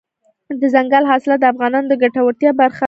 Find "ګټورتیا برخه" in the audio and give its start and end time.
2.03-2.77